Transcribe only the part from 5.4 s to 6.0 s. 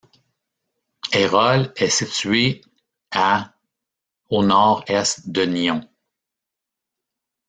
Nyons.